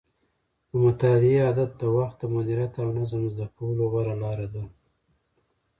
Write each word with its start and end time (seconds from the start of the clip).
د 0.69 0.71
مطالعې 0.85 1.37
عادت 1.47 1.71
د 1.81 1.83
وخت 1.97 2.15
د 2.21 2.25
مدیریت 2.35 2.73
او 2.83 2.89
نظم 2.99 3.23
زده 3.33 3.45
کولو 3.57 3.83
غوره 3.91 4.15
لاره 4.23 4.47
ده. 4.53 4.63